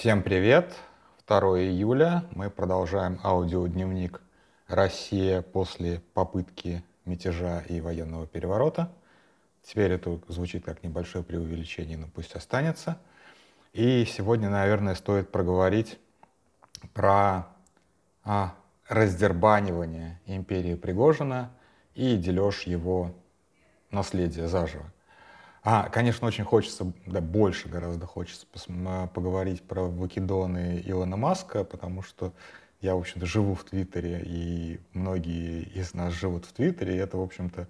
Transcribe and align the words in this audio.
Всем 0.00 0.22
привет! 0.22 0.74
2 1.26 1.38
июля 1.60 2.24
мы 2.30 2.48
продолжаем 2.48 3.20
аудиодневник 3.22 4.22
«Россия 4.66 5.42
после 5.42 6.00
попытки 6.14 6.82
мятежа 7.04 7.60
и 7.68 7.82
военного 7.82 8.26
переворота». 8.26 8.90
Теперь 9.62 9.92
это 9.92 10.18
звучит 10.28 10.64
как 10.64 10.82
небольшое 10.82 11.22
преувеличение, 11.22 11.98
но 11.98 12.06
пусть 12.06 12.34
останется. 12.34 12.96
И 13.74 14.06
сегодня, 14.06 14.48
наверное, 14.48 14.94
стоит 14.94 15.30
проговорить 15.30 15.98
про 16.94 17.48
а, 18.24 18.54
раздербанивание 18.88 20.18
империи 20.24 20.76
Пригожина 20.76 21.50
и 21.94 22.16
дележ 22.16 22.62
его 22.62 23.14
наследия 23.90 24.48
заживо. 24.48 24.90
А, 25.62 25.90
конечно, 25.90 26.26
очень 26.26 26.44
хочется, 26.44 26.92
да, 27.06 27.20
больше 27.20 27.68
гораздо 27.68 28.06
хочется 28.06 28.46
поговорить 29.12 29.62
про 29.62 29.82
вакидоны 29.82 30.82
Илона 30.86 31.16
Маска, 31.16 31.64
потому 31.64 32.02
что 32.02 32.32
я, 32.80 32.94
в 32.94 33.00
общем-то, 33.00 33.26
живу 33.26 33.54
в 33.54 33.64
Твиттере, 33.64 34.22
и 34.24 34.80
многие 34.94 35.62
из 35.62 35.92
нас 35.92 36.14
живут 36.14 36.46
в 36.46 36.52
Твиттере, 36.52 36.94
и 36.94 36.98
это, 36.98 37.18
в 37.18 37.22
общем-то, 37.22 37.68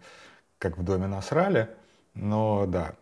как 0.59 0.79
в 0.79 0.85
доме 0.85 1.09
насрали. 1.09 1.69
Но 2.15 2.67
да, 2.67 2.95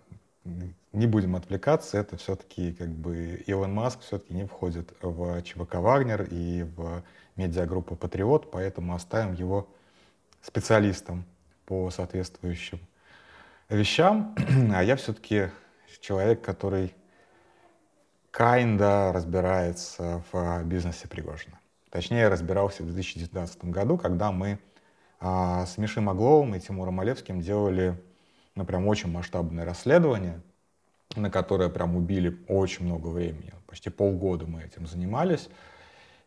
не 0.93 1.07
будем 1.07 1.37
отвлекаться, 1.37 1.99
это 1.99 2.17
все-таки 2.17 2.73
как 2.73 2.89
бы 2.89 3.43
Илон 3.47 3.75
Маск 3.75 4.01
все-таки 4.01 4.33
не 4.33 4.47
входит 4.47 4.95
в 5.03 5.43
ЧВК 5.43 5.75
«Вагнер» 5.75 6.23
и 6.31 6.63
в 6.63 7.03
медиагруппу 7.37 7.95
«Патриот», 7.95 8.51
поэтому 8.51 8.95
оставим 8.95 9.35
его 9.35 9.69
специалистом 10.41 11.25
по 11.67 11.91
соответствующим 11.91 12.81
вещам, 13.69 14.35
а 14.75 14.83
я 14.83 14.97
все-таки 14.97 15.49
человек, 16.01 16.43
который 16.43 16.95
kinda 18.33 19.13
разбирается 19.13 20.23
в 20.33 20.65
бизнесе 20.65 21.09
Пригожина. 21.09 21.59
Точнее, 21.91 22.29
разбирался 22.29 22.83
в 22.83 22.87
2019 22.87 23.65
году, 23.67 23.97
когда 23.97 24.31
мы 24.31 24.59
а, 25.21 25.67
с 25.67 25.79
Мишей 25.79 26.03
Магловым 26.03 26.55
и 26.55 26.61
Тимуром 26.61 27.01
Олевским 27.01 27.41
делали 27.41 28.01
ну, 28.55 28.65
прям 28.65 28.87
очень 28.87 29.11
масштабное 29.11 29.65
расследование, 29.65 30.41
на 31.17 31.31
которое 31.31 31.69
прям 31.69 31.97
убили 31.97 32.39
очень 32.49 32.85
много 32.85 33.09
времени. 33.09 33.53
Почти 33.67 33.91
полгода 33.91 34.47
мы 34.47 34.63
этим 34.63 34.87
занимались. 34.87 35.49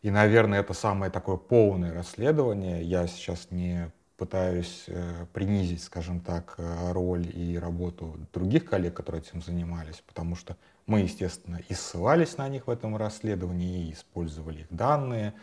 И, 0.02 0.10
наверное, 0.10 0.60
это 0.60 0.74
самое 0.74 1.10
такое 1.12 1.36
полное 1.36 1.94
расследование. 1.94 2.82
Я 2.82 3.06
сейчас 3.06 3.50
не 3.50 3.90
пытаюсь 4.16 4.84
э, 4.86 5.26
принизить, 5.32 5.82
скажем 5.82 6.20
так, 6.20 6.54
э, 6.58 6.92
роль 6.92 7.26
и 7.34 7.58
работу 7.58 8.16
других 8.32 8.64
коллег, 8.64 8.94
которые 8.94 9.22
этим 9.22 9.42
занимались, 9.42 10.02
потому 10.06 10.36
что 10.36 10.56
мы, 10.86 11.00
естественно, 11.00 11.60
и 11.68 11.74
ссылались 11.74 12.36
на 12.36 12.48
них 12.48 12.66
в 12.66 12.70
этом 12.70 12.96
расследовании, 12.96 13.88
и 13.88 13.92
использовали 13.92 14.60
их 14.60 14.66
данные, 14.70 15.34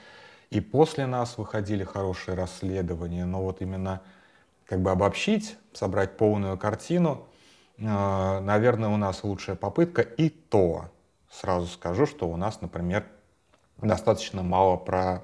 и 0.49 0.61
после 0.61 1.05
нас 1.05 1.37
выходили 1.37 1.83
хорошие 1.83 2.35
расследования, 2.35 3.25
но 3.25 3.43
вот 3.43 3.61
именно 3.61 4.01
как 4.65 4.81
бы 4.81 4.91
обобщить, 4.91 5.57
собрать 5.73 6.17
полную 6.17 6.57
картину, 6.57 7.27
э, 7.77 7.81
наверное, 7.83 8.89
у 8.89 8.97
нас 8.97 9.23
лучшая 9.23 9.55
попытка, 9.55 10.01
и 10.01 10.29
то 10.29 10.89
сразу 11.31 11.67
скажу, 11.67 12.05
что 12.05 12.29
у 12.29 12.37
нас, 12.37 12.61
например, 12.61 13.05
достаточно 13.77 14.43
мало 14.43 14.77
про 14.77 15.23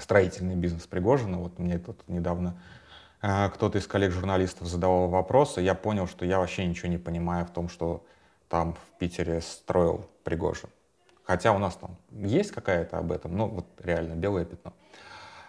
строительный 0.00 0.56
бизнес 0.56 0.86
Пригожина. 0.86 1.38
Вот 1.38 1.58
мне 1.58 1.78
тут 1.78 2.02
недавно 2.08 2.54
э, 3.22 3.48
кто-то 3.50 3.78
из 3.78 3.86
коллег-журналистов 3.86 4.68
задавал 4.68 5.08
вопросы, 5.08 5.60
я 5.60 5.74
понял, 5.74 6.06
что 6.06 6.24
я 6.24 6.38
вообще 6.38 6.66
ничего 6.66 6.88
не 6.88 6.98
понимаю 6.98 7.46
в 7.46 7.50
том, 7.50 7.68
что 7.68 8.04
там 8.48 8.74
в 8.74 8.98
Питере 8.98 9.40
строил 9.40 10.06
Пригожин. 10.22 10.70
Хотя 11.24 11.52
у 11.52 11.58
нас 11.58 11.76
там 11.76 11.96
есть 12.10 12.52
какая-то 12.52 12.98
об 12.98 13.10
этом, 13.10 13.36
ну 13.36 13.48
вот 13.48 13.66
реально 13.82 14.14
белое 14.14 14.44
пятно. 14.44 14.72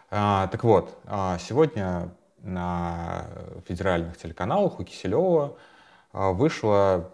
А, 0.10 0.48
так 0.48 0.64
вот, 0.64 0.98
а, 1.06 1.38
сегодня 1.40 2.10
на 2.42 3.26
федеральных 3.68 4.18
телеканалах 4.18 4.80
у 4.80 4.84
Киселева 4.84 5.58
а, 6.14 6.32
вышло, 6.32 7.12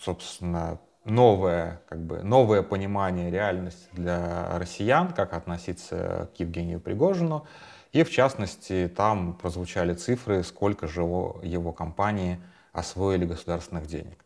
собственно, 0.00 0.78
новое, 1.04 1.80
как 1.88 2.00
бы, 2.00 2.22
новое 2.22 2.62
понимание 2.62 3.30
реальности 3.30 3.88
для 3.92 4.58
россиян, 4.58 5.12
как 5.12 5.32
относиться 5.34 6.30
к 6.36 6.40
Евгению 6.40 6.80
Пригожину. 6.80 7.46
И 7.92 8.04
в 8.04 8.10
частности, 8.10 8.90
там 8.94 9.34
прозвучали 9.34 9.94
цифры, 9.94 10.42
сколько 10.44 10.86
же 10.86 11.02
его, 11.02 11.40
его 11.42 11.72
компании 11.72 12.40
освоили 12.72 13.26
государственных 13.26 13.86
денег. 13.86 14.24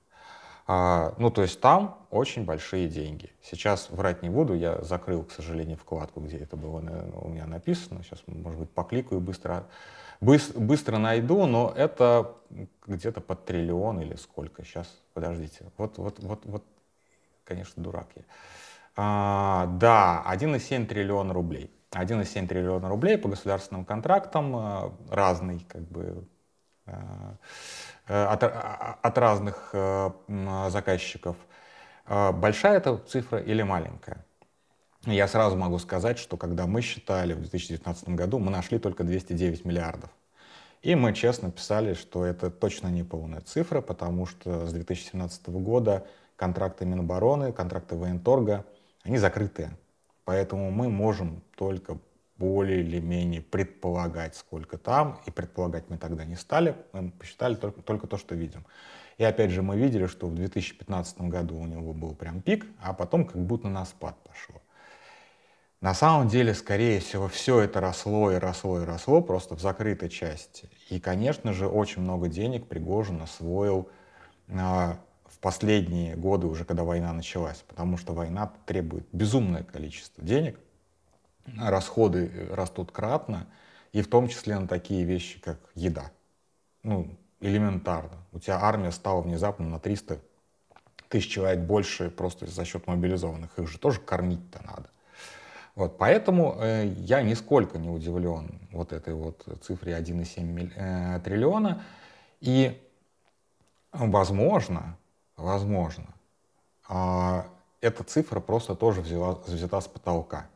А, 0.69 1.15
ну, 1.19 1.31
то 1.31 1.43
есть 1.43 1.61
там 1.61 1.99
очень 2.11 2.45
большие 2.45 2.89
деньги. 2.89 3.33
Сейчас 3.43 3.89
врать 3.91 4.23
не 4.23 4.31
буду, 4.31 4.55
я 4.55 4.83
закрыл, 4.83 5.23
к 5.23 5.31
сожалению, 5.31 5.77
вкладку, 5.77 6.21
где 6.21 6.39
это 6.39 6.57
было 6.57 6.79
у 7.21 7.29
меня 7.29 7.47
написано. 7.47 8.03
Сейчас, 8.03 8.23
может 8.27 8.59
быть, 8.59 8.71
покликаю 8.71 9.21
быстро, 9.21 9.67
быстро, 10.21 10.99
найду, 10.99 11.47
но 11.47 11.73
это 11.77 12.35
где-то 12.87 13.21
под 13.21 13.45
триллион 13.45 14.01
или 14.01 14.15
сколько. 14.17 14.65
Сейчас, 14.65 14.89
подождите. 15.15 15.65
Вот, 15.77 15.99
вот, 15.99 16.19
вот, 16.21 16.45
вот, 16.45 16.65
конечно, 17.45 17.83
дурак 17.83 18.09
я. 18.17 18.23
А, 18.97 19.67
да, 19.67 20.25
1,7 20.29 20.87
триллиона 20.87 21.35
рублей. 21.35 21.71
1,7 21.91 22.47
триллиона 22.47 22.89
рублей 22.89 23.19
по 23.19 23.29
государственным 23.29 23.85
контрактам 23.85 24.57
а, 24.57 24.95
разный, 25.11 25.61
как 25.69 25.83
бы, 25.83 26.27
а, 26.87 27.37
Э, 28.09 28.25
от, 28.27 28.43
а, 28.45 28.99
от 29.03 29.19
разных 29.19 29.75
заказчиков. 30.69 31.37
Большая 32.09 32.77
эта 32.77 32.99
цифра 32.99 33.39
или 33.41 33.63
маленькая? 33.63 34.25
Я 35.05 35.27
сразу 35.27 35.57
могу 35.57 35.79
сказать, 35.79 36.19
что 36.19 36.37
когда 36.37 36.67
мы 36.67 36.83
считали 36.83 37.33
в 37.33 37.41
2019 37.41 38.11
году, 38.11 38.39
мы 38.39 38.51
нашли 38.51 38.79
только 38.79 39.03
209 39.03 39.65
миллиардов. 39.65 40.11
И 40.83 40.95
мы 40.95 41.13
честно 41.15 41.51
писали, 41.51 41.95
что 41.95 42.25
это 42.25 42.51
точно 42.51 42.89
не 42.89 43.03
полная 43.03 43.41
цифра, 43.41 43.81
потому 43.81 44.27
что 44.27 44.67
с 44.67 44.73
2017 44.73 45.49
года 45.49 46.07
контракты 46.37 46.85
Минобороны, 46.85 47.53
контракты 47.53 47.97
военторга, 47.97 48.65
они 49.03 49.19
закрытые. 49.19 49.77
Поэтому 50.25 50.71
мы 50.71 50.89
можем 50.89 51.43
только 51.57 51.99
более 52.37 52.81
или 52.81 53.01
менее 53.01 53.41
предполагать, 53.41 54.37
сколько 54.37 54.77
там, 54.77 55.21
и 55.27 55.31
предполагать 55.31 55.89
мы 55.89 55.97
тогда 55.97 56.25
не 56.25 56.37
стали, 56.37 56.77
мы 56.93 57.11
посчитали 57.11 57.55
только, 57.55 57.81
только 57.83 58.07
то, 58.07 58.19
что 58.19 58.35
видим. 58.35 58.65
И 59.17 59.25
опять 59.25 59.51
же 59.51 59.63
мы 59.63 59.77
видели, 59.79 60.07
что 60.07 60.27
в 60.27 60.35
2015 60.35 61.23
году 61.23 61.57
у 61.57 61.67
него 61.67 61.95
был 61.95 62.15
прям 62.15 62.43
пик, 62.43 62.67
а 62.83 62.93
потом 62.93 63.25
как 63.25 63.41
будто 63.43 63.69
на 63.69 63.87
спад 63.87 64.17
пошло. 64.25 64.61
На 65.81 65.93
самом 65.95 66.29
деле, 66.29 66.55
скорее 66.55 67.01
всего, 67.01 67.29
все 67.29 67.61
это 67.61 67.81
росло 67.81 68.33
и 68.33 68.37
росло 68.37 68.81
и 68.81 68.85
росло 68.85 69.21
просто 69.21 69.55
в 69.57 69.61
закрытой 69.61 70.09
части. 70.09 70.71
И, 70.89 70.99
конечно 70.99 71.53
же, 71.53 71.69
очень 71.69 72.03
много 72.03 72.29
денег 72.29 72.67
Пригожин 72.67 73.21
освоил 73.21 73.89
а, 74.49 74.99
в 75.27 75.39
последние 75.39 76.17
годы, 76.17 76.47
уже 76.47 76.65
когда 76.65 76.83
война 76.83 77.13
началась, 77.13 77.63
потому 77.69 77.99
что 77.99 78.15
война 78.15 78.53
требует 78.65 79.07
безумное 79.13 79.65
количество 79.65 80.25
денег, 80.25 80.59
расходы 81.59 82.49
растут 82.51 82.91
кратно, 82.91 83.47
и 83.93 84.01
в 84.01 84.09
том 84.09 84.29
числе 84.29 84.59
на 84.59 84.67
такие 84.67 85.05
вещи, 85.05 85.41
как 85.41 85.59
еда. 85.75 86.11
Ну, 86.83 87.17
элементарно. 87.41 88.25
У 88.33 88.39
тебя 88.39 88.61
армия 88.61 88.93
стала 88.93 89.21
внезапно 89.21 89.69
на 89.69 89.79
300 89.79 90.21
тысяч 91.09 91.31
человек 91.31 91.61
больше 91.61 92.11
просто 92.11 92.47
за 92.47 92.65
счет 92.65 92.87
мобилизованных. 92.87 93.59
Их 93.59 93.69
же 93.69 93.79
тоже 93.79 94.01
кормить-то 94.01 94.63
надо. 94.65 94.91
Вот, 95.77 95.99
поэтому 95.99 96.57
э, 96.59 96.87
я 96.97 97.23
нисколько 97.23 97.79
не 97.79 97.91
удивлен 97.91 98.59
вот 98.73 98.93
этой 98.93 99.15
вот 99.15 99.47
цифре 99.61 99.93
1,7 99.93 100.73
э, 100.75 101.21
триллиона. 101.21 101.85
И, 102.41 102.83
возможно, 103.93 104.97
возможно, 105.37 106.07
э, 106.89 107.43
эта 107.83 108.05
цифра 108.05 108.41
просто 108.41 108.75
тоже 108.75 109.03
взяла, 109.03 109.35
взята 109.47 109.81
с 109.83 109.87
потолка. 109.87 110.47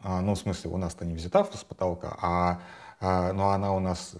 А, 0.00 0.22
ну, 0.22 0.34
в 0.34 0.38
смысле, 0.38 0.70
у 0.70 0.78
нас-то 0.78 1.04
не 1.04 1.14
взята 1.14 1.44
с 1.44 1.62
потолка, 1.62 2.16
а, 2.20 2.62
а, 3.00 3.32
но 3.32 3.50
она 3.50 3.72
у 3.72 3.78
нас 3.78 4.14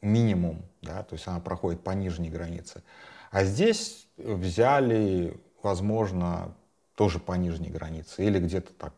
минимум, 0.00 0.62
да, 0.82 1.02
то 1.02 1.14
есть 1.14 1.26
она 1.26 1.40
проходит 1.40 1.82
по 1.82 1.90
нижней 1.90 2.30
границе. 2.30 2.82
А 3.30 3.44
здесь 3.44 4.06
взяли, 4.16 5.38
возможно, 5.62 6.54
тоже 6.94 7.18
по 7.18 7.32
нижней 7.32 7.70
границе 7.70 8.24
или 8.24 8.38
где-то 8.38 8.72
так 8.72 8.92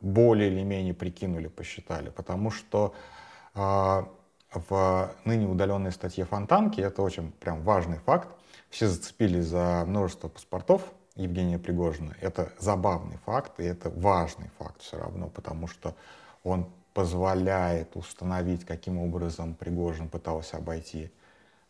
более 0.00 0.50
или 0.50 0.62
менее 0.62 0.94
прикинули, 0.94 1.48
посчитали, 1.48 2.10
потому 2.10 2.50
что 2.50 2.94
э, 3.54 4.04
в 4.54 5.14
ныне 5.24 5.46
удаленной 5.46 5.92
статье 5.92 6.24
Фонтанки, 6.24 6.80
это 6.80 7.02
очень 7.02 7.32
прям 7.32 7.62
важный 7.62 7.98
факт, 7.98 8.28
все 8.70 8.88
зацепились 8.88 9.46
за 9.46 9.84
множество 9.86 10.28
паспортов 10.28 10.82
Евгения 11.14 11.58
Пригожина. 11.58 12.16
Это 12.20 12.52
забавный 12.58 13.18
факт, 13.26 13.60
и 13.60 13.64
это 13.64 13.90
важный 13.90 14.50
факт 14.58 14.80
все 14.82 14.98
равно, 14.98 15.28
потому 15.28 15.66
что 15.68 15.94
он 16.42 16.68
позволяет 16.94 17.96
установить, 17.96 18.64
каким 18.64 18.98
образом 18.98 19.54
Пригожин 19.54 20.08
пытался 20.08 20.56
обойти 20.56 21.10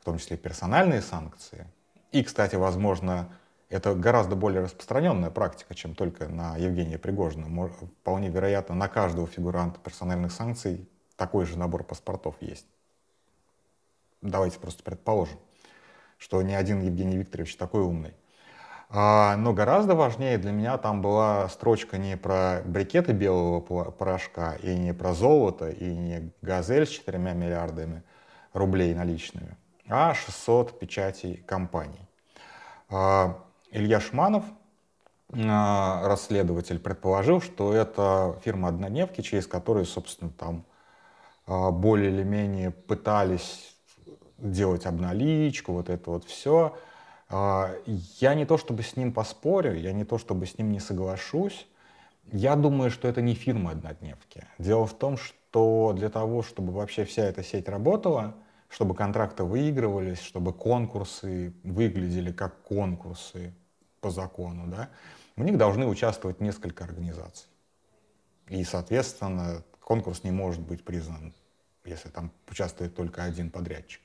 в 0.01 0.05
том 0.05 0.19
числе 0.19 0.37
персональные 0.37 1.01
санкции. 1.01 1.67
И, 2.11 2.25
кстати, 2.25 2.57
возможно, 2.57 3.29
Это 3.73 3.95
гораздо 3.95 4.37
более 4.37 4.61
распространенная 4.61 5.31
практика, 5.31 5.75
чем 5.75 5.95
только 5.95 6.29
на 6.29 6.59
Евгения 6.59 6.99
Пригожина. 6.99 7.47
Вполне 8.03 8.29
вероятно, 8.29 8.75
на 8.75 8.87
каждого 8.87 9.27
фигуранта 9.27 9.81
персональных 9.81 10.31
санкций 10.31 10.87
такой 11.17 11.47
же 11.47 11.59
набор 11.59 11.83
паспортов 11.83 12.35
есть. 12.41 12.67
Давайте 14.21 14.59
просто 14.59 14.83
предположим, 14.83 15.39
что 16.19 16.43
ни 16.43 16.53
один 16.53 16.83
Евгений 16.83 17.17
Викторович 17.17 17.57
такой 17.57 17.81
умный. 17.81 18.15
А, 18.91 19.37
но 19.39 19.55
гораздо 19.55 19.95
важнее 19.95 20.37
для 20.37 20.53
меня 20.53 20.77
там 20.77 21.01
была 21.01 21.49
строчка 21.49 21.97
не 21.97 22.19
про 22.19 22.61
брикеты 22.67 23.13
белого 23.13 23.61
порошка, 23.91 24.55
и 24.57 24.77
не 24.77 24.93
про 24.93 25.15
золото, 25.15 25.71
и 25.71 25.97
не 25.97 26.31
газель 26.43 26.85
с 26.85 26.91
четырьмя 26.91 27.33
миллиардами 27.33 28.03
рублей 28.53 28.95
наличными, 28.95 29.57
а 29.89 30.13
600 30.13 30.79
печатей 30.79 31.39
компаний. 31.39 32.07
А, 33.73 33.77
Илья 33.77 34.01
Шманов, 34.01 34.45
а, 35.33 36.07
расследователь, 36.07 36.79
предположил, 36.79 37.41
что 37.41 37.73
это 37.73 38.39
фирма 38.45 38.69
однодневки, 38.69 39.21
через 39.23 39.47
которую, 39.47 39.87
собственно, 39.87 40.31
там 40.31 40.65
более 41.47 42.11
или 42.11 42.23
менее 42.23 42.71
пытались 42.71 43.75
делать 44.39 44.87
обналичку, 44.87 45.73
вот 45.73 45.89
это 45.89 46.11
вот 46.11 46.25
все. 46.25 46.77
А, 47.29 47.75
я 48.21 48.35
не 48.35 48.45
то 48.45 48.59
чтобы 48.59 48.83
с 48.83 48.97
ним 48.97 49.13
поспорю, 49.13 49.75
я 49.75 49.93
не 49.93 50.05
то 50.05 50.19
чтобы 50.19 50.47
с 50.47 50.59
ним 50.59 50.71
не 50.71 50.81
соглашусь. 50.81 51.67
Я 52.31 52.57
думаю, 52.57 52.91
что 52.91 53.09
это 53.09 53.23
не 53.23 53.35
фирма 53.35 53.73
однодневки. 53.73 54.45
Дело 54.59 54.87
в 54.87 54.95
том, 54.95 55.17
что 55.17 55.93
для 55.97 56.09
того, 56.09 56.43
чтобы 56.43 56.73
вообще 56.73 57.05
вся 57.05 57.25
эта 57.25 57.43
сеть 57.43 57.69
работала, 57.69 58.35
чтобы 58.69 58.95
контракты 58.95 59.45
выигрывались, 59.45 60.21
чтобы 60.21 60.53
конкурсы 60.53 61.53
выглядели 61.65 62.33
как 62.33 62.63
конкурсы 62.63 63.55
по 64.03 64.11
закону, 64.11 64.67
да, 64.67 64.91
в 65.37 65.43
них 65.43 65.57
должны 65.57 65.87
участвовать 65.87 66.41
несколько 66.41 66.85
организаций. 66.85 67.49
И, 68.49 68.63
соответственно, 68.65 69.63
конкурс 69.81 70.25
не 70.25 70.31
может 70.31 70.61
быть 70.61 70.85
признан, 70.85 71.33
если 71.85 72.11
там 72.11 72.31
участвует 72.51 72.95
только 72.95 73.23
один 73.23 73.51
подрядчик. 73.51 74.03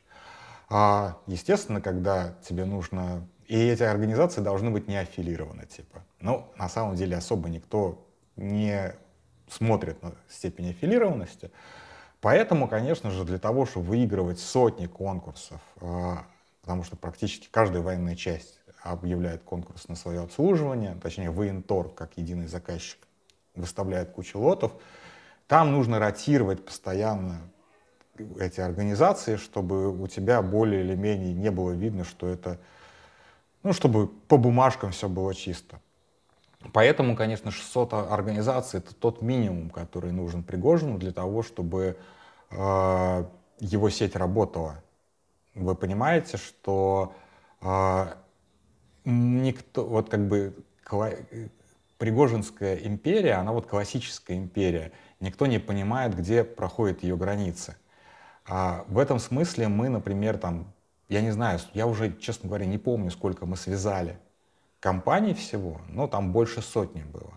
А, 0.69 1.17
естественно, 1.25 1.81
когда 1.81 2.35
тебе 2.47 2.63
нужно... 2.63 3.27
И 3.47 3.57
эти 3.57 3.83
организации 3.83 4.41
должны 4.41 4.69
быть 4.69 4.87
не 4.87 4.97
аффилированы, 4.97 5.65
типа. 5.65 6.03
Но 6.19 6.51
на 6.57 6.69
самом 6.69 6.95
деле 6.95 7.17
особо 7.17 7.49
никто 7.49 8.05
не 8.35 8.93
смотрит 9.49 10.01
на 10.03 10.13
степень 10.29 10.69
аффилированности. 10.71 11.51
Поэтому, 12.19 12.67
конечно 12.67 13.09
же, 13.09 13.23
для 13.23 13.39
того, 13.39 13.65
чтобы 13.65 13.87
выигрывать 13.87 14.39
сотни 14.39 14.85
конкурсов, 14.85 15.61
а, 15.81 16.25
потому 16.61 16.83
что 16.83 16.97
практически 16.97 17.47
каждая 17.49 17.81
военная 17.81 18.15
часть 18.15 18.56
объявляет 18.81 19.43
конкурс 19.43 19.87
на 19.87 19.95
свое 19.95 20.21
обслуживание, 20.21 20.97
точнее, 21.01 21.31
военторг, 21.31 21.95
как 21.95 22.17
единый 22.17 22.47
заказчик, 22.47 22.99
выставляет 23.55 24.11
кучу 24.11 24.39
лотов, 24.39 24.73
там 25.47 25.71
нужно 25.71 25.99
ротировать 25.99 26.65
постоянно 26.65 27.41
эти 28.39 28.59
организации, 28.59 29.35
чтобы 29.35 29.89
у 29.89 30.07
тебя 30.07 30.41
более 30.41 30.83
или 30.83 30.95
менее 30.95 31.33
не 31.33 31.51
было 31.51 31.71
видно, 31.71 32.03
что 32.03 32.27
это, 32.27 32.59
ну, 33.63 33.73
чтобы 33.73 34.07
по 34.07 34.37
бумажкам 34.37 34.91
все 34.91 35.07
было 35.07 35.33
чисто. 35.33 35.79
Поэтому, 36.73 37.15
конечно, 37.15 37.51
600 37.51 37.93
организаций— 37.93 38.79
это 38.79 38.93
тот 38.93 39.21
минимум, 39.21 39.69
который 39.69 40.11
нужен 40.11 40.43
Пригожину 40.43 40.97
для 40.97 41.11
того, 41.11 41.43
чтобы 41.43 41.97
э, 42.49 43.25
его 43.59 43.89
сеть 43.89 44.15
работала. 44.15 44.83
Вы 45.53 45.75
понимаете, 45.75 46.37
что 46.37 47.13
э, 47.61 48.07
никто, 49.07 49.85
вот 49.85 50.09
как 50.09 50.27
бы 50.27 50.53
Пригожинская 51.97 52.75
империя, 52.75 53.33
она 53.33 53.51
вот 53.51 53.65
классическая 53.65 54.37
империя. 54.37 54.91
Никто 55.19 55.47
не 55.47 55.59
понимает, 55.59 56.15
где 56.15 56.43
проходят 56.43 57.01
ее 57.01 57.17
границы. 57.17 57.75
А 58.45 58.85
в 58.87 58.99
этом 58.99 59.19
смысле 59.19 59.67
мы, 59.67 59.89
например, 59.89 60.37
там, 60.37 60.71
я 61.09 61.21
не 61.21 61.31
знаю, 61.31 61.59
я 61.73 61.87
уже, 61.87 62.15
честно 62.17 62.49
говоря, 62.49 62.65
не 62.65 62.77
помню, 62.77 63.09
сколько 63.09 63.45
мы 63.45 63.57
связали 63.57 64.17
компаний 64.79 65.33
всего, 65.33 65.81
но 65.89 66.07
там 66.07 66.31
больше 66.31 66.61
сотни 66.61 67.01
было. 67.01 67.33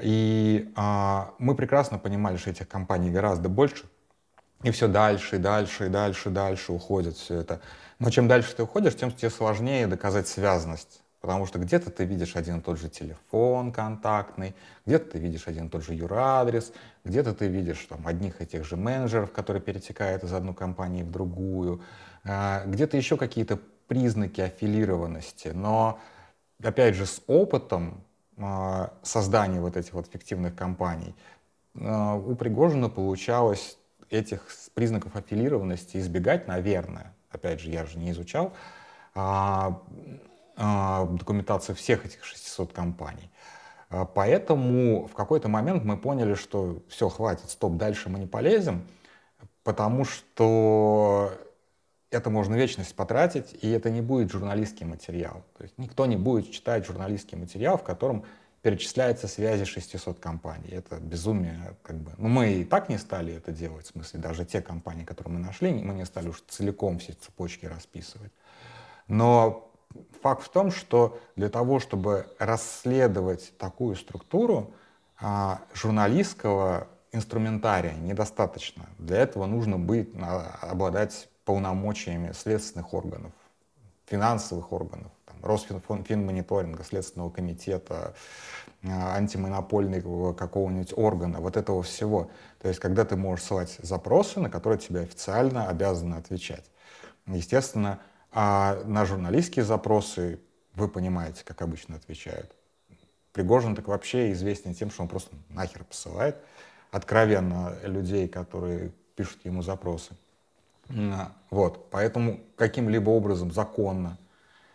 И 0.00 0.70
а, 0.76 1.34
мы 1.38 1.54
прекрасно 1.54 1.98
понимали, 1.98 2.36
что 2.36 2.50
этих 2.50 2.68
компаний 2.68 3.10
гораздо 3.10 3.48
больше, 3.48 3.84
и 4.62 4.70
все 4.70 4.88
дальше, 4.88 5.36
и 5.36 5.38
дальше, 5.38 5.86
и 5.86 5.88
дальше, 5.88 6.28
и 6.28 6.32
дальше 6.32 6.72
уходит 6.72 7.16
все 7.16 7.36
это. 7.40 7.60
Но 7.98 8.10
чем 8.10 8.28
дальше 8.28 8.54
ты 8.54 8.62
уходишь, 8.62 8.96
тем 8.96 9.10
тебе 9.10 9.30
сложнее 9.30 9.86
доказать 9.86 10.28
связанность 10.28 11.02
Потому 11.22 11.46
что 11.46 11.60
где-то 11.60 11.92
ты 11.92 12.04
видишь 12.04 12.34
один 12.34 12.58
и 12.58 12.60
тот 12.60 12.80
же 12.80 12.88
телефон 12.88 13.72
контактный, 13.72 14.56
где-то 14.84 15.12
ты 15.12 15.18
видишь 15.20 15.46
один 15.46 15.68
и 15.68 15.70
тот 15.70 15.84
же 15.84 15.94
юрадрес, 15.94 16.72
где-то 17.04 17.32
ты 17.32 17.46
видишь 17.46 17.86
там, 17.88 18.04
одних 18.08 18.42
и 18.42 18.46
тех 18.46 18.64
же 18.64 18.76
менеджеров, 18.76 19.30
которые 19.30 19.62
перетекают 19.62 20.24
из 20.24 20.32
одной 20.32 20.52
компании 20.52 21.04
в 21.04 21.12
другую, 21.12 21.80
а, 22.24 22.64
где-то 22.66 22.96
еще 22.96 23.16
какие-то 23.16 23.60
признаки 23.86 24.40
аффилированности. 24.40 25.52
Но, 25.54 26.00
опять 26.60 26.96
же, 26.96 27.06
с 27.06 27.22
опытом 27.28 28.02
а, 28.36 28.92
создания 29.04 29.60
вот 29.60 29.76
этих 29.76 29.92
вот 29.92 30.08
фиктивных 30.08 30.56
компаний 30.56 31.14
а, 31.80 32.16
у 32.16 32.34
Пригожина 32.34 32.88
получалось 32.88 33.78
этих 34.12 34.46
признаков 34.74 35.16
аффилированности 35.16 35.96
избегать, 35.96 36.46
наверное. 36.46 37.14
Опять 37.30 37.60
же, 37.60 37.70
я 37.70 37.86
же 37.86 37.98
не 37.98 38.10
изучал 38.10 38.52
а, 39.14 39.80
документацию 40.56 41.74
всех 41.74 42.04
этих 42.04 42.24
600 42.24 42.72
компаний. 42.72 43.30
А, 43.88 44.04
поэтому 44.04 45.06
в 45.06 45.14
какой-то 45.14 45.48
момент 45.48 45.84
мы 45.84 45.96
поняли, 45.96 46.34
что 46.34 46.82
все, 46.88 47.08
хватит, 47.08 47.50
стоп, 47.50 47.76
дальше 47.76 48.08
мы 48.08 48.18
не 48.18 48.26
полезем, 48.26 48.86
потому 49.64 50.04
что 50.04 51.32
это 52.10 52.28
можно 52.28 52.54
вечность 52.54 52.94
потратить, 52.94 53.56
и 53.62 53.70
это 53.70 53.90
не 53.90 54.02
будет 54.02 54.30
журналистский 54.30 54.84
материал. 54.84 55.42
То 55.56 55.64
есть 55.64 55.78
никто 55.78 56.04
не 56.06 56.16
будет 56.16 56.50
читать 56.52 56.86
журналистский 56.86 57.38
материал, 57.38 57.78
в 57.78 57.82
котором 57.82 58.24
перечисляются 58.62 59.26
связи 59.26 59.64
600 59.64 60.20
компаний. 60.20 60.68
Это 60.70 60.96
безумие, 60.96 61.76
как 61.82 61.96
бы. 61.96 62.12
Ну, 62.16 62.28
мы 62.28 62.52
и 62.52 62.64
так 62.64 62.88
не 62.88 62.96
стали 62.96 63.34
это 63.34 63.50
делать, 63.50 63.86
в 63.86 63.90
смысле, 63.90 64.20
даже 64.20 64.44
те 64.44 64.62
компании, 64.62 65.04
которые 65.04 65.34
мы 65.34 65.40
нашли, 65.40 65.72
мы 65.72 65.94
не 65.94 66.06
стали 66.06 66.28
уж 66.28 66.42
целиком 66.48 66.98
все 67.00 67.12
цепочки 67.12 67.66
расписывать. 67.66 68.32
Но 69.08 69.68
факт 70.22 70.44
в 70.44 70.48
том, 70.48 70.70
что 70.70 71.20
для 71.34 71.48
того, 71.48 71.80
чтобы 71.80 72.26
расследовать 72.38 73.52
такую 73.58 73.96
структуру, 73.96 74.72
а, 75.20 75.60
журналистского 75.74 76.88
инструментария 77.12 77.94
недостаточно. 77.94 78.86
Для 78.98 79.18
этого 79.18 79.46
нужно 79.46 79.78
быть, 79.78 80.10
обладать 80.60 81.28
полномочиями 81.44 82.32
следственных 82.32 82.94
органов, 82.94 83.32
финансовых 84.06 84.72
органов, 84.72 85.12
Росфинмониторинга, 85.42 86.84
Следственного 86.84 87.30
комитета, 87.30 88.14
а, 88.84 89.16
антимонопольного 89.16 90.32
какого-нибудь 90.32 90.92
органа, 90.96 91.40
вот 91.40 91.56
этого 91.56 91.82
всего. 91.82 92.30
То 92.60 92.68
есть, 92.68 92.80
когда 92.80 93.04
ты 93.04 93.16
можешь 93.16 93.44
ссылать 93.44 93.78
запросы, 93.82 94.40
на 94.40 94.50
которые 94.50 94.78
тебе 94.78 95.00
официально 95.00 95.68
обязаны 95.68 96.14
отвечать. 96.14 96.64
Естественно, 97.26 98.00
а 98.30 98.82
на 98.84 99.04
журналистские 99.04 99.64
запросы 99.64 100.40
вы 100.74 100.88
понимаете, 100.88 101.44
как 101.44 101.62
обычно 101.62 101.96
отвечают. 101.96 102.50
Пригожин 103.32 103.76
так 103.76 103.88
вообще 103.88 104.32
известен 104.32 104.74
тем, 104.74 104.90
что 104.90 105.02
он 105.02 105.08
просто 105.08 105.34
нахер 105.48 105.84
посылает 105.84 106.36
откровенно 106.92 107.74
людей, 107.82 108.28
которые 108.28 108.92
пишут 109.16 109.44
ему 109.44 109.62
запросы. 109.62 110.14
Вот, 111.50 111.90
поэтому 111.90 112.40
каким-либо 112.56 113.10
образом 113.10 113.50
законно 113.50 114.18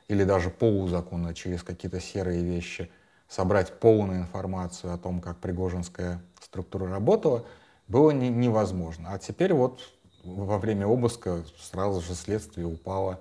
или 0.07 0.23
даже 0.23 0.49
полузаконно 0.49 1.33
через 1.33 1.63
какие-то 1.63 1.99
серые 1.99 2.43
вещи 2.43 2.89
собрать 3.27 3.79
полную 3.79 4.21
информацию 4.21 4.93
о 4.93 4.97
том, 4.97 5.19
как 5.19 5.37
пригожинская 5.37 6.21
структура 6.41 6.87
работала, 6.87 7.45
было 7.87 8.11
не, 8.11 8.29
невозможно. 8.29 9.09
А 9.11 9.19
теперь 9.19 9.53
вот 9.53 9.81
во 10.23 10.57
время 10.57 10.87
обыска 10.87 11.43
сразу 11.59 12.01
же 12.01 12.15
следствие 12.15 12.67
упало 12.67 13.19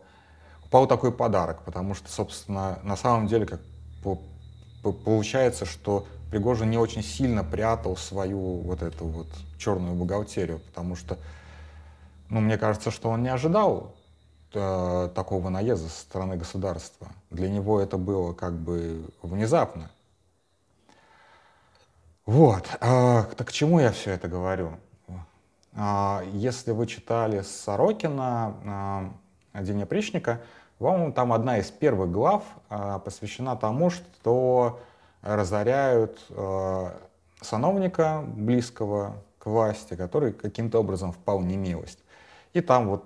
упал 0.64 0.86
такой 0.86 1.12
подарок, 1.12 1.62
потому 1.64 1.94
что, 1.94 2.10
собственно, 2.10 2.80
на 2.82 2.96
самом 2.96 3.28
деле, 3.28 3.46
как 3.46 3.60
получается, 5.04 5.64
что 5.64 6.06
Пригожин 6.30 6.70
не 6.70 6.78
очень 6.78 7.02
сильно 7.02 7.44
прятал 7.44 7.96
свою 7.96 8.58
вот 8.58 8.82
эту 8.82 9.06
вот 9.06 9.28
черную 9.58 9.94
бухгалтерию, 9.94 10.58
потому 10.58 10.96
что, 10.96 11.18
ну, 12.28 12.40
мне 12.40 12.58
кажется, 12.58 12.90
что 12.90 13.10
он 13.10 13.22
не 13.22 13.28
ожидал 13.28 13.95
э, 14.56 15.10
такого 15.14 15.48
наезда 15.48 15.88
со 15.88 16.00
стороны 16.00 16.36
государства. 16.36 17.08
Для 17.30 17.48
него 17.48 17.80
это 17.80 17.96
было 17.98 18.32
как 18.32 18.54
бы 18.54 19.04
внезапно. 19.22 19.90
Вот. 22.24 22.68
А, 22.80 23.24
так 23.36 23.48
к 23.48 23.52
чему 23.52 23.78
я 23.80 23.92
все 23.92 24.10
это 24.12 24.28
говорю? 24.28 24.72
А, 25.74 26.22
если 26.32 26.72
вы 26.72 26.86
читали 26.86 27.42
Сорокина, 27.42 28.54
а, 29.54 29.62
День 29.62 29.82
опричника, 29.82 30.40
По-моему, 30.78 31.12
там 31.12 31.32
одна 31.32 31.58
из 31.58 31.70
первых 31.70 32.10
глав 32.10 32.44
а, 32.68 32.98
посвящена 32.98 33.56
тому, 33.56 33.90
что 33.90 34.80
разоряют 35.22 36.24
а, 36.30 36.94
сановника 37.40 38.22
близкого 38.26 39.22
к 39.38 39.46
власти, 39.46 39.94
который 39.96 40.32
каким-то 40.32 40.80
образом 40.80 41.12
впал 41.12 41.38
в 41.38 41.46
немилость. 41.46 42.00
И 42.52 42.60
там 42.60 42.88
вот, 42.88 43.04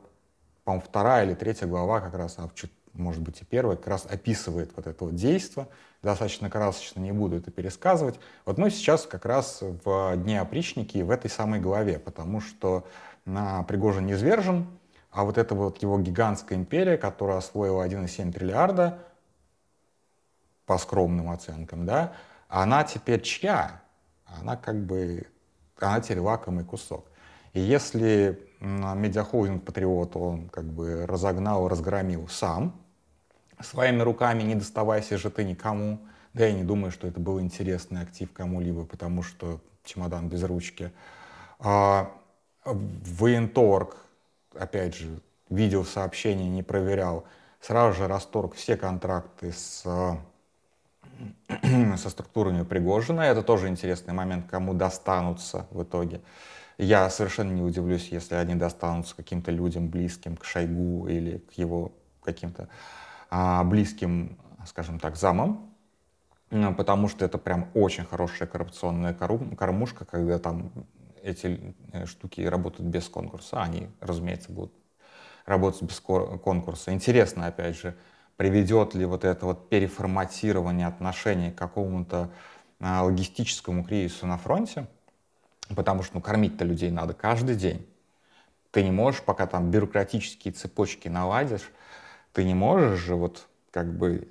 по-моему, 0.64 0.84
вторая 0.86 1.24
или 1.24 1.34
третья 1.34 1.66
глава 1.66 2.00
как 2.00 2.14
раз, 2.14 2.36
а 2.38 2.48
может 2.92 3.22
быть 3.22 3.40
и 3.40 3.44
первая, 3.44 3.76
как 3.76 3.86
раз 3.86 4.06
описывает 4.06 4.72
вот 4.76 4.86
это 4.86 5.04
вот 5.04 5.14
действие. 5.14 5.68
Достаточно 6.02 6.50
красочно, 6.50 7.00
не 7.00 7.12
буду 7.12 7.36
это 7.36 7.50
пересказывать. 7.50 8.18
Вот 8.46 8.58
мы 8.58 8.70
сейчас 8.70 9.06
как 9.06 9.26
раз 9.26 9.60
в 9.60 10.16
Дне 10.16 10.40
опричники 10.40 10.98
в 10.98 11.10
этой 11.10 11.30
самой 11.30 11.60
главе, 11.60 11.98
потому 11.98 12.40
что 12.40 12.86
на 13.24 13.62
Пригожин 13.64 14.06
не 14.06 14.16
свержен, 14.16 14.66
а 15.10 15.24
вот 15.24 15.38
эта 15.38 15.54
вот 15.54 15.82
его 15.82 15.98
гигантская 15.98 16.58
империя, 16.58 16.96
которая 16.96 17.38
освоила 17.38 17.86
1,7 17.86 18.32
триллиарда, 18.32 18.98
по 20.66 20.78
скромным 20.78 21.30
оценкам, 21.30 21.84
да, 21.84 22.12
она 22.48 22.84
теперь 22.84 23.22
чья? 23.22 23.82
Она 24.24 24.56
как 24.56 24.76
бы, 24.84 25.26
она 25.80 26.00
теперь 26.00 26.20
лакомый 26.20 26.64
кусок. 26.64 27.06
И 27.52 27.60
если 27.60 28.49
медиахолдинг 28.60 29.64
Патриот 29.64 30.16
он 30.16 30.48
как 30.48 30.64
бы 30.64 31.06
разогнал, 31.06 31.68
разгромил 31.68 32.28
сам, 32.28 32.74
своими 33.60 34.02
руками, 34.02 34.42
не 34.42 34.54
доставайся 34.54 35.18
же 35.18 35.30
ты 35.30 35.44
никому, 35.44 36.00
да 36.34 36.46
я 36.46 36.52
не 36.52 36.64
думаю, 36.64 36.90
что 36.90 37.06
это 37.06 37.20
был 37.20 37.40
интересный 37.40 38.02
актив 38.02 38.32
кому-либо, 38.32 38.84
потому 38.84 39.22
что 39.22 39.60
чемодан 39.84 40.28
без 40.28 40.42
ручки. 40.44 40.92
А, 41.58 42.10
военторг, 42.64 43.96
опять 44.54 44.94
же, 44.94 45.20
видел 45.48 45.84
сообщение, 45.84 46.48
не 46.48 46.62
проверял, 46.62 47.24
сразу 47.60 47.96
же 47.96 48.06
расторг 48.08 48.54
все 48.54 48.76
контракты 48.76 49.52
с, 49.52 49.84
со 51.96 52.10
структурами 52.10 52.62
Пригожина. 52.62 53.22
Это 53.22 53.42
тоже 53.42 53.68
интересный 53.68 54.14
момент, 54.14 54.46
кому 54.48 54.74
достанутся 54.74 55.66
в 55.70 55.82
итоге. 55.82 56.20
Я 56.82 57.10
совершенно 57.10 57.52
не 57.52 57.60
удивлюсь, 57.60 58.08
если 58.08 58.36
они 58.36 58.54
достанутся 58.54 59.14
каким-то 59.14 59.50
людям 59.50 59.90
близким 59.90 60.34
к 60.34 60.46
Шойгу 60.46 61.08
или 61.08 61.36
к 61.36 61.52
его 61.52 61.92
каким-то 62.22 62.70
а, 63.28 63.62
близким, 63.64 64.38
скажем 64.66 64.98
так, 64.98 65.16
замам, 65.16 65.74
потому 66.48 67.08
что 67.08 67.26
это 67.26 67.36
прям 67.36 67.68
очень 67.74 68.04
хорошая 68.06 68.48
коррупционная 68.48 69.12
кормушка, 69.12 70.06
когда 70.06 70.38
там 70.38 70.72
эти 71.22 71.74
э, 71.92 72.06
штуки 72.06 72.40
работают 72.40 72.88
без 72.88 73.10
конкурса, 73.10 73.62
они, 73.62 73.90
разумеется, 74.00 74.50
будут 74.50 74.72
работать 75.44 75.82
без 75.82 76.00
конкурса. 76.00 76.94
Интересно, 76.94 77.46
опять 77.46 77.78
же, 77.78 77.94
приведет 78.38 78.94
ли 78.94 79.04
вот 79.04 79.26
это 79.26 79.44
вот 79.44 79.68
переформатирование 79.68 80.86
отношений 80.86 81.50
к 81.50 81.58
какому-то 81.58 82.30
а, 82.80 83.02
логистическому 83.02 83.84
кризису 83.84 84.26
на 84.26 84.38
фронте, 84.38 84.86
потому 85.74 86.02
что 86.02 86.16
ну, 86.16 86.20
кормить-то 86.20 86.64
людей 86.64 86.90
надо 86.90 87.14
каждый 87.14 87.56
день. 87.56 87.86
Ты 88.70 88.82
не 88.84 88.90
можешь, 88.90 89.22
пока 89.22 89.46
там 89.46 89.70
бюрократические 89.70 90.52
цепочки 90.52 91.08
наладишь, 91.08 91.70
ты 92.32 92.44
не 92.44 92.54
можешь 92.54 93.00
же 93.00 93.16
вот 93.16 93.48
как 93.70 93.92
бы 93.92 94.28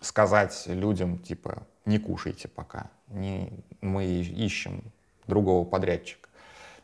сказать 0.00 0.64
людям, 0.66 1.18
типа, 1.18 1.62
не 1.84 1.98
кушайте 1.98 2.48
пока, 2.48 2.90
не, 3.08 3.52
мы 3.80 4.06
ищем 4.06 4.82
другого 5.26 5.64
подрядчика. 5.64 6.28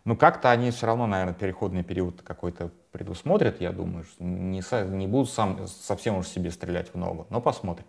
Но 0.04 0.16
как-то 0.16 0.50
они 0.50 0.70
все 0.70 0.86
равно, 0.86 1.06
наверное, 1.06 1.34
переходный 1.34 1.82
период 1.82 2.20
какой-то 2.22 2.70
предусмотрят, 2.92 3.60
я 3.60 3.72
думаю, 3.72 4.04
что 4.04 4.22
не, 4.22 4.62
не 4.96 5.06
будут 5.06 5.30
сам, 5.30 5.66
совсем 5.66 6.18
уж 6.18 6.28
себе 6.28 6.50
стрелять 6.50 6.92
в 6.92 6.96
ногу, 6.96 7.26
но 7.30 7.40
посмотрим. 7.40 7.86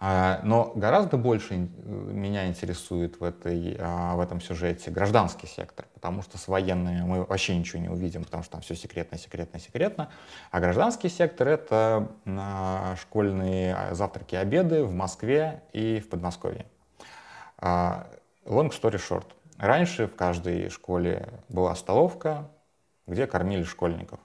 А, 0.00 0.40
но 0.42 0.72
гораздо 0.74 1.16
больше 1.16 1.56
меня 1.56 2.46
интересует 2.46 3.20
в, 3.20 3.24
этой, 3.24 3.76
а, 3.78 4.16
в 4.16 4.20
этом 4.20 4.40
сюжете 4.40 4.90
гражданский 4.90 5.46
сектор, 5.46 5.86
потому 5.94 6.22
что 6.22 6.38
с 6.38 6.48
военными 6.48 7.02
мы 7.02 7.24
вообще 7.24 7.56
ничего 7.56 7.80
не 7.80 7.88
увидим, 7.88 8.24
потому 8.24 8.42
что 8.42 8.52
там 8.52 8.60
все 8.60 8.74
секретно, 8.74 9.18
секретно, 9.18 9.58
секретно. 9.58 10.10
А 10.50 10.60
гражданский 10.60 11.08
сектор— 11.08 11.48
это 11.48 12.08
а, 12.26 12.96
школьные 13.00 13.76
завтраки, 13.92 14.34
обеды 14.34 14.84
в 14.84 14.92
Москве 14.92 15.62
и 15.72 16.00
в 16.00 16.08
Подмосковье. 16.08 16.66
Long 17.60 18.70
story 18.70 18.96
short. 18.98 19.26
Раньше 19.58 20.06
в 20.06 20.16
каждой 20.16 20.68
школе 20.68 21.28
была 21.48 21.74
столовка, 21.76 22.50
где 23.06 23.26
кормили 23.26 23.62
школьников. 23.62 24.20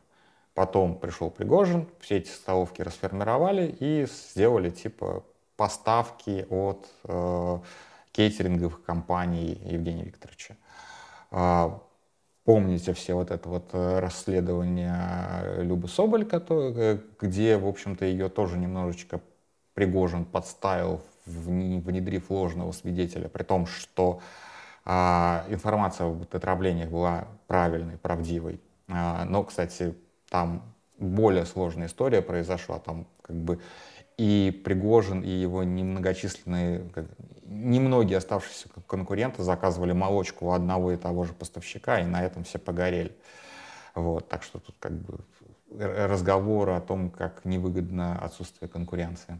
Потом 0.53 0.99
пришел 0.99 1.29
Пригожин, 1.29 1.87
все 2.01 2.17
эти 2.17 2.29
столовки 2.29 2.81
расформировали 2.81 3.73
и 3.79 4.05
сделали 4.07 4.69
типа 4.69 5.23
поставки 5.59 6.47
от 6.49 6.87
э, 7.03 7.59
кейтеринговых 8.13 8.81
компаний 8.85 9.61
Евгения 9.65 10.05
Викторовича. 10.05 10.55
Э, 11.31 11.71
помните 12.45 12.93
все 12.93 13.13
вот 13.13 13.29
это 13.29 13.49
вот 13.49 13.69
э, 13.73 13.99
расследование 13.99 15.61
Любы 15.61 15.89
Соболь, 15.89 16.25
который, 16.25 17.01
где, 17.19 17.57
в 17.57 17.67
общем-то, 17.67 18.05
ее 18.05 18.29
тоже 18.29 18.57
немножечко 18.57 19.19
Пригожин 19.73 20.23
подставил, 20.23 21.01
внедрив 21.25 22.31
ложного 22.31 22.71
свидетеля, 22.71 23.27
при 23.27 23.43
том, 23.43 23.65
что 23.65 24.21
а, 24.85 25.43
информация 25.49 26.07
об 26.07 26.21
отравлениях 26.21 26.89
была 26.89 27.27
правильной, 27.47 27.97
правдивой. 27.97 28.61
А, 28.87 29.25
но, 29.25 29.43
кстати, 29.43 29.93
там 30.29 30.63
более 30.97 31.45
сложная 31.45 31.87
история 31.87 32.21
произошла. 32.21 32.79
Там 32.79 33.07
как 33.21 33.35
бы 33.35 33.59
и 34.19 34.51
Пригожин, 34.51 35.21
и 35.21 35.29
его 35.29 35.63
немногочисленные, 35.63 36.91
немногие 37.45 38.17
оставшиеся 38.17 38.67
конкуренты 38.85 39.43
заказывали 39.43 39.93
молочку 39.93 40.47
у 40.47 40.51
одного 40.51 40.91
и 40.91 40.97
того 40.97 41.23
же 41.23 41.31
поставщика, 41.31 42.01
и 42.01 42.05
на 42.05 42.21
этом 42.21 42.43
все 42.43 42.59
погорели. 42.59 43.15
Вот, 43.95 44.27
так 44.27 44.43
что 44.43 44.59
тут 44.59 44.75
как 44.77 44.91
бы 44.91 45.19
разговоры 45.69 46.73
о 46.73 46.81
том, 46.81 47.11
как 47.11 47.45
невыгодно 47.45 48.19
отсутствие 48.19 48.67
конкуренции. 48.67 49.39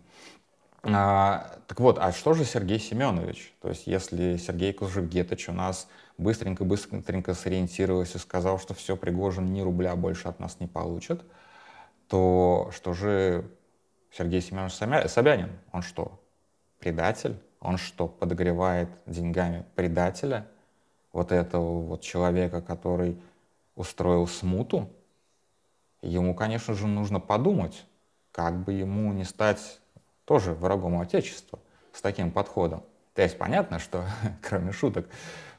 А, 0.83 1.57
так 1.67 1.81
вот, 1.81 1.98
а 2.00 2.13
что 2.13 2.33
же 2.33 2.45
Сергей 2.45 2.79
Семенович? 2.79 3.53
То 3.62 3.67
есть, 3.67 3.86
если 3.86 4.38
Сергей 4.38 4.71
Кужугетович 4.71 5.50
у 5.50 5.53
нас 5.53 5.89
быстренько-быстренько 6.17 7.33
сориентировался 7.33 8.17
и 8.17 8.21
сказал, 8.21 8.59
что 8.59 8.74
все, 8.74 8.95
Пригожин 8.95 9.51
ни 9.51 9.59
рубля 9.59 9.98
больше 9.98 10.29
от 10.29 10.39
нас 10.39 10.62
не 10.62 10.67
получит, 10.67 11.21
то 12.07 12.71
что 12.74 12.93
же 12.93 13.51
Сергей 14.11 14.41
Семенович 14.41 14.73
Собянин, 15.09 15.51
он 15.71 15.81
что, 15.81 16.19
предатель? 16.79 17.37
Он 17.59 17.77
что, 17.77 18.07
подогревает 18.07 18.89
деньгами 19.05 19.65
предателя? 19.75 20.47
Вот 21.11 21.31
этого 21.31 21.81
вот 21.81 22.01
человека, 22.01 22.61
который 22.61 23.19
устроил 23.75 24.27
смуту? 24.27 24.89
Ему, 26.01 26.33
конечно 26.33 26.73
же, 26.73 26.87
нужно 26.87 27.19
подумать, 27.19 27.85
как 28.31 28.63
бы 28.63 28.73
ему 28.73 29.11
не 29.11 29.25
стать 29.25 29.79
тоже 30.25 30.53
врагом 30.53 30.99
Отечества 30.99 31.59
с 31.91 32.01
таким 32.01 32.31
подходом. 32.31 32.83
То 33.15 33.23
есть 33.23 33.37
понятно, 33.37 33.79
что, 33.79 34.05
кроме 34.41 34.71
шуток, 34.71 35.09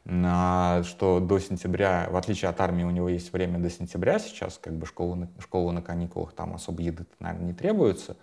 что 0.05 1.21
до 1.21 1.39
сентября, 1.39 2.09
в 2.11 2.17
отличие 2.17 2.49
от 2.49 2.61
армии, 2.61 2.85
у 2.85 2.91
него 2.91 3.09
есть 3.09 3.33
время 3.33 3.59
до 3.59 3.71
сентября 3.71 4.19
сейчас, 4.19 4.59
как 4.59 4.75
бы 4.75 4.87
школу, 4.87 5.29
школу 5.39 5.73
на 5.73 5.83
каникулах, 5.83 6.33
там 6.33 6.55
особо 6.55 6.83
еды, 6.83 7.07
наверное, 7.19 7.49
не 7.49 7.53
требуется. 7.53 8.17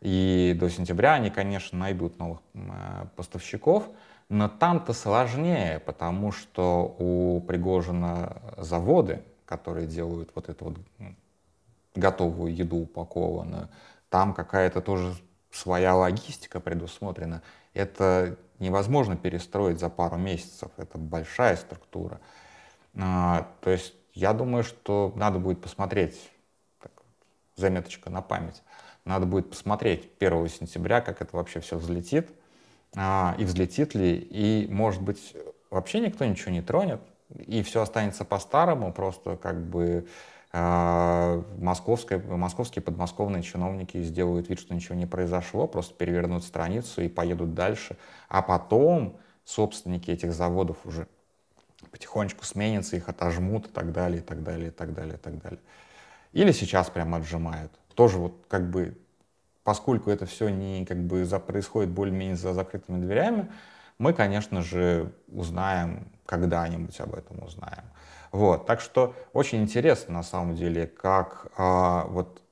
И 0.00 0.56
до 0.58 0.68
сентября 0.68 1.14
они, 1.14 1.30
конечно, 1.30 1.78
найдут 1.78 2.18
новых 2.18 2.40
э, 2.54 3.06
поставщиков, 3.16 3.88
но 4.28 4.48
там-то 4.48 4.92
сложнее, 4.92 5.80
потому 5.80 6.32
что 6.32 6.94
у 6.98 7.40
Пригожина 7.40 8.42
заводы, 8.58 9.22
которые 9.44 9.86
делают 9.86 10.30
вот 10.34 10.48
эту 10.48 10.66
вот 10.66 10.78
готовую 11.94 12.54
еду 12.54 12.78
упакованную, 12.78 13.68
там 14.10 14.34
какая-то 14.34 14.80
тоже 14.80 15.14
своя 15.50 15.94
логистика 15.94 16.60
предусмотрена. 16.60 17.42
Это 17.72 18.36
невозможно 18.58 19.16
перестроить 19.16 19.78
за 19.78 19.88
пару 19.88 20.16
месяцев. 20.16 20.70
Это 20.76 20.98
большая 20.98 21.56
структура. 21.56 22.20
А, 22.94 23.48
то 23.60 23.70
есть 23.70 23.94
я 24.14 24.32
думаю, 24.32 24.64
что 24.64 25.12
надо 25.16 25.38
будет 25.38 25.60
посмотреть, 25.60 26.30
так, 26.80 26.92
заметочка 27.56 28.10
на 28.10 28.22
память, 28.22 28.62
надо 29.04 29.26
будет 29.26 29.50
посмотреть 29.50 30.10
1 30.18 30.48
сентября, 30.48 31.00
как 31.00 31.20
это 31.20 31.36
вообще 31.36 31.60
все 31.60 31.76
взлетит, 31.76 32.30
а, 32.94 33.34
и 33.38 33.44
взлетит 33.44 33.94
ли, 33.94 34.16
и, 34.16 34.66
может 34.70 35.02
быть, 35.02 35.36
вообще 35.70 36.00
никто 36.00 36.24
ничего 36.24 36.50
не 36.50 36.62
тронет, 36.62 37.00
и 37.34 37.62
все 37.62 37.82
останется 37.82 38.24
по-старому, 38.24 38.92
просто 38.92 39.36
как 39.36 39.62
бы 39.62 40.08
а, 40.58 41.44
московские, 41.58 42.18
московские 42.18 42.82
подмосковные 42.82 43.42
чиновники 43.42 44.02
сделают 44.02 44.48
вид, 44.48 44.58
что 44.58 44.74
ничего 44.74 44.94
не 44.94 45.04
произошло, 45.04 45.66
просто 45.66 45.94
перевернут 45.94 46.44
страницу 46.44 47.02
и 47.02 47.08
поедут 47.08 47.52
дальше. 47.52 47.98
А 48.30 48.40
потом 48.40 49.18
собственники 49.44 50.10
этих 50.10 50.32
заводов 50.32 50.78
уже 50.86 51.08
потихонечку 51.90 52.46
сменятся, 52.46 52.96
их 52.96 53.10
отожмут 53.10 53.66
и 53.66 53.68
так 53.68 53.92
далее, 53.92 54.20
и 54.20 54.22
так 54.22 54.42
далее, 54.42 54.68
и 54.68 54.70
так 54.70 54.94
далее, 54.94 55.16
и 55.16 55.18
так 55.18 55.38
далее. 55.42 55.60
Или 56.32 56.52
сейчас 56.52 56.88
прямо 56.88 57.18
отжимают. 57.18 57.72
тоже 57.94 58.16
вот 58.16 58.46
как 58.48 58.70
бы, 58.70 58.96
поскольку 59.62 60.08
это 60.08 60.24
все 60.24 60.48
не 60.48 60.86
как 60.86 61.02
бы 61.02 61.26
за, 61.26 61.38
происходит 61.38 61.90
более-менее 61.90 62.36
за 62.36 62.54
закрытыми 62.54 63.04
дверями, 63.04 63.52
мы, 63.98 64.14
конечно 64.14 64.62
же, 64.62 65.12
узнаем, 65.28 66.08
когда-нибудь 66.24 66.98
об 67.00 67.14
этом 67.14 67.42
узнаем. 67.44 67.84
Вот, 68.32 68.66
так 68.66 68.80
что 68.80 69.14
очень 69.32 69.62
интересно 69.62 70.14
на 70.14 70.22
самом 70.22 70.54
деле, 70.54 70.86
как 70.86 71.48
а, 71.56 72.06
вот 72.06 72.42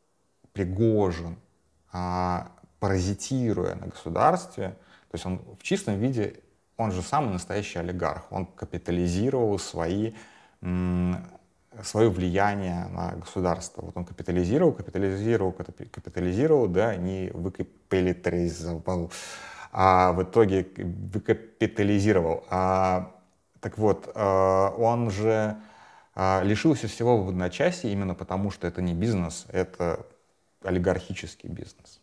Пригожин, 0.52 1.37
а, 1.93 2.52
паразитируя 2.81 3.75
на 3.75 3.87
государстве, 3.88 4.71
то 5.11 5.14
есть 5.14 5.26
он 5.26 5.40
в 5.59 5.62
чистом 5.62 5.99
виде, 5.99 6.40
он 6.76 6.93
же 6.93 7.02
самый 7.02 7.33
настоящий 7.33 7.78
олигарх, 7.78 8.26
он 8.31 8.47
капитализировал 8.47 9.59
свои 9.59 10.12
свое 11.83 12.09
влияние 12.09 12.87
на 12.87 13.12
государство. 13.16 13.83
Вот 13.83 13.97
он 13.97 14.04
капитализировал, 14.04 14.73
капитализировал, 14.73 15.52
капитализировал, 15.52 16.69
да, 16.69 16.95
не 16.97 17.31
выкапитализировал, 17.33 19.11
а 19.73 20.12
в 20.12 20.23
итоге 20.23 20.66
выкапитализировал. 20.76 22.45
А, 22.49 23.12
так 23.64 23.78
вот, 23.78 24.12
а, 24.14 24.75
он 24.76 25.11
же 25.11 25.56
а, 26.14 26.42
лишился 26.44 26.87
всего 26.87 27.23
в 27.23 27.30
одночасье 27.30 27.90
именно 27.90 28.14
потому, 28.14 28.50
что 28.50 28.66
это 28.66 28.83
не 28.83 28.92
бизнес, 28.92 29.47
это 29.49 30.04
олигархический 30.62 31.49
бизнес. 31.49 31.99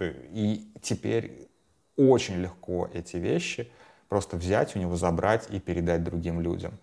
И 0.00 0.72
теперь 0.80 1.50
очень 1.98 2.36
легко 2.36 2.88
эти 2.94 3.18
вещи 3.18 3.70
просто 4.08 4.38
взять 4.38 4.74
у 4.74 4.78
него, 4.78 4.96
забрать 4.96 5.50
и 5.50 5.60
передать 5.60 6.02
другим 6.02 6.40
людям. 6.40 6.78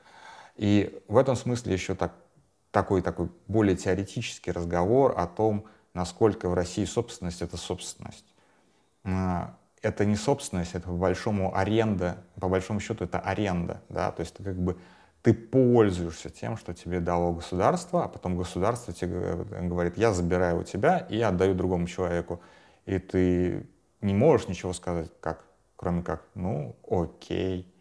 И 0.58 1.02
в 1.08 1.18
этом 1.18 1.36
смысле 1.36 1.74
еще 1.74 1.96
так, 1.96 2.14
такой, 2.70 3.02
такой 3.02 3.32
более 3.48 3.76
теоретический 3.76 4.52
разговор 4.52 5.16
о 5.18 5.26
том, 5.26 5.66
насколько 5.96 6.50
в 6.50 6.54
России 6.54 6.86
собственность— 6.86 7.42
это 7.42 7.58
собственность. 7.58 8.36
Это 9.82 10.06
не 10.06 10.16
собственность, 10.16 10.76
это 10.76 10.88
по 10.88 10.96
большому 10.96 11.56
аренда, 11.56 12.18
по 12.40 12.48
большому 12.48 12.80
счету 12.80 13.06
это 13.06 13.20
аренда, 13.20 13.82
да, 13.90 14.12
то 14.12 14.22
есть 14.22 14.36
ты 14.36 14.44
как 14.44 14.56
бы 14.56 14.78
ты 15.24 15.34
пользуешься 15.34 16.30
тем, 16.30 16.58
что 16.58 16.74
тебе 16.74 17.00
дало 17.00 17.34
государство, 17.34 18.04
а 18.04 18.08
потом 18.08 18.38
государство 18.38 18.94
тебе 18.94 19.36
говорит, 19.62 19.98
я 19.98 20.14
забираю 20.14 20.62
у 20.62 20.64
тебя 20.64 20.98
и 20.98 21.20
отдаю 21.22 21.54
другому 21.54 21.88
человеку. 21.88 22.42
И 22.88 22.98
ты 22.98 23.68
не 24.02 24.14
можешь 24.14 24.48
ничего 24.48 24.74
сказать, 24.74 25.12
как, 25.20 25.46
кроме 25.76 26.02
как, 26.02 26.24
ну, 26.34 26.76
окей, 26.90 27.72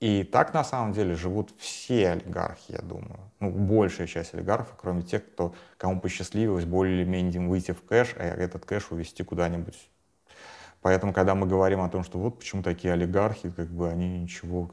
и 0.00 0.24
так 0.24 0.54
на 0.54 0.64
самом 0.64 0.94
деле 0.94 1.14
живут 1.14 1.52
все 1.58 2.12
олигархи, 2.12 2.72
я 2.72 2.80
думаю. 2.80 3.20
Ну, 3.38 3.50
большая 3.50 4.06
часть 4.06 4.32
олигархов, 4.34 4.74
кроме 4.78 5.02
тех, 5.02 5.26
кто, 5.26 5.54
кому 5.76 6.00
посчастливилось 6.00 6.64
более 6.64 7.02
или 7.02 7.04
менее 7.08 7.46
выйти 7.46 7.72
в 7.72 7.84
кэш, 7.84 8.14
а 8.16 8.24
этот 8.24 8.64
кэш 8.64 8.90
увезти 8.90 9.22
куда-нибудь. 9.22 9.90
Поэтому, 10.82 11.12
когда 11.12 11.34
мы 11.34 11.46
говорим 11.46 11.80
о 11.80 11.88
том, 11.88 12.04
что 12.04 12.18
вот 12.18 12.38
почему 12.38 12.62
такие 12.62 12.94
олигархи, 12.94 13.50
как 13.50 13.68
бы 13.68 13.90
они 13.90 14.20
ничего 14.20 14.70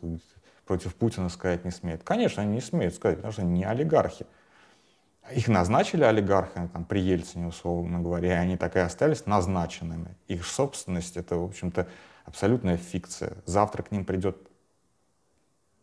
против 0.66 0.96
Путина 0.96 1.30
сказать 1.30 1.66
не 1.66 1.72
смеют. 1.72 2.04
Конечно, 2.04 2.44
они 2.44 2.54
не 2.54 2.62
смеют 2.62 2.96
сказать, 2.96 3.18
потому 3.18 3.34
что 3.34 3.42
они 3.42 3.60
не 3.60 3.66
олигархи. 3.66 4.26
Их 5.32 5.50
назначили 5.50 6.04
олигархами, 6.04 6.68
там, 6.68 6.86
при 6.86 7.02
Ельцине, 7.02 7.48
условно 7.48 8.00
говоря, 8.00 8.36
и 8.36 8.38
они 8.38 8.56
так 8.56 8.78
и 8.78 8.80
остались 8.80 9.26
назначенными. 9.26 10.16
Их 10.28 10.46
собственность— 10.46 11.18
это, 11.18 11.36
в 11.36 11.44
общем-то, 11.44 11.88
абсолютная 12.24 12.78
фикция. 12.78 13.34
Завтра 13.46 13.84
к 13.84 13.92
ним 13.92 14.06
придет 14.06 14.38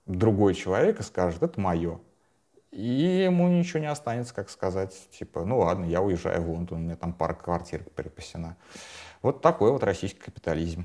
другой 0.07 0.55
человек 0.55 1.01
и 1.01 1.03
скажет, 1.03 1.43
это 1.43 1.61
мое. 1.61 2.01
И 2.75 3.23
ему 3.25 3.49
ничего 3.49 3.79
не 3.79 3.87
останется, 3.87 4.35
как 4.35 4.51
сказать, 4.51 4.93
типа, 5.17 5.45
ну 5.45 5.61
ладно, 5.61 5.85
я 5.85 6.03
уезжаю 6.03 6.43
в 6.43 6.51
Лондон, 6.51 6.79
у 6.79 6.81
меня 6.83 6.97
там 6.97 7.13
пара 7.13 7.33
квартир 7.33 7.85
припасена. 7.95 8.57
Вот 9.23 9.43
такой 9.43 9.71
вот 9.71 9.85
российский 9.85 10.19
капитализм. 10.19 10.85